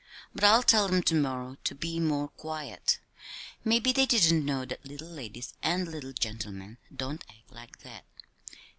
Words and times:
"But 0.33 0.43
I'll 0.43 0.63
tell 0.63 0.91
'em 0.91 1.03
to 1.03 1.13
morrow 1.13 1.57
to 1.63 1.75
be 1.75 1.99
more 1.99 2.29
quiet. 2.29 2.97
Maybe 3.63 3.91
they 3.91 4.07
didn't 4.07 4.43
know 4.43 4.65
that 4.65 4.83
little 4.83 5.07
ladies 5.09 5.53
and 5.61 5.87
little 5.87 6.11
gentlemen 6.13 6.79
don't 6.91 7.23
act 7.29 7.53
like 7.53 7.77
that." 7.83 8.03